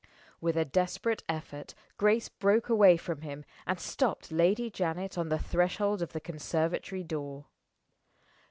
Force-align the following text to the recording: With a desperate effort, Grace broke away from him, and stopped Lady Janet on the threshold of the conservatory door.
With 0.39 0.57
a 0.57 0.65
desperate 0.65 1.23
effort, 1.29 1.75
Grace 1.95 2.27
broke 2.27 2.69
away 2.69 2.97
from 2.97 3.21
him, 3.21 3.45
and 3.67 3.79
stopped 3.79 4.31
Lady 4.31 4.67
Janet 4.67 5.15
on 5.15 5.29
the 5.29 5.37
threshold 5.37 6.01
of 6.01 6.11
the 6.11 6.19
conservatory 6.19 7.03
door. 7.03 7.45